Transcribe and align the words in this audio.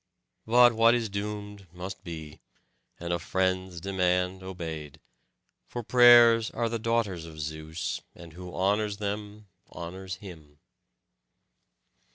But 0.47 0.73
what 0.73 0.95
is 0.95 1.09
doomed 1.09 1.67
must 1.71 2.03
be, 2.03 2.39
and 2.99 3.13
a 3.13 3.19
friend's 3.19 3.79
demand 3.79 4.41
obeyed; 4.41 4.99
for 5.67 5.83
prayers 5.83 6.49
are 6.49 6.67
the 6.69 6.79
daughters 6.79 7.25
of 7.27 7.39
Zeus, 7.39 8.01
and 8.15 8.33
who 8.33 8.51
honours 8.51 8.97
them 8.97 9.45
honours 9.71 10.15
him." 10.15 10.57